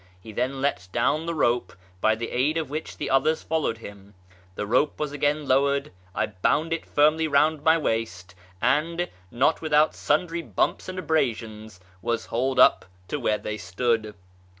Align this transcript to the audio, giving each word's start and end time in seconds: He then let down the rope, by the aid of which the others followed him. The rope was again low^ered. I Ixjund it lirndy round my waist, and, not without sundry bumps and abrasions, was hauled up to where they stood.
He 0.19 0.31
then 0.31 0.61
let 0.61 0.87
down 0.91 1.27
the 1.27 1.35
rope, 1.35 1.73
by 2.01 2.15
the 2.15 2.31
aid 2.31 2.57
of 2.57 2.71
which 2.71 2.97
the 2.97 3.07
others 3.11 3.43
followed 3.43 3.77
him. 3.77 4.15
The 4.55 4.65
rope 4.65 4.99
was 4.99 5.11
again 5.11 5.45
low^ered. 5.45 5.91
I 6.15 6.25
Ixjund 6.25 6.71
it 6.73 6.95
lirndy 6.95 7.27
round 7.31 7.63
my 7.63 7.77
waist, 7.77 8.33
and, 8.63 9.07
not 9.29 9.61
without 9.61 9.93
sundry 9.93 10.41
bumps 10.41 10.89
and 10.89 10.97
abrasions, 10.97 11.79
was 12.01 12.25
hauled 12.25 12.59
up 12.59 12.85
to 13.09 13.19
where 13.19 13.37
they 13.37 13.57
stood. 13.59 14.15